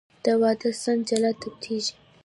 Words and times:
د 0.23 0.25
واده 0.41 0.69
سند 0.81 1.01
جلا 1.09 1.31
ثبتېږي. 1.41 1.93